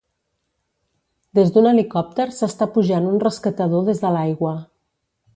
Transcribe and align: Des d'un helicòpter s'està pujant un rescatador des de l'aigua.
Des 1.39 1.51
d'un 1.57 1.67
helicòpter 1.71 2.25
s'està 2.37 2.67
pujant 2.77 3.05
un 3.13 3.19
rescatador 3.27 3.85
des 3.91 4.01
de 4.07 4.13
l'aigua. 4.17 4.55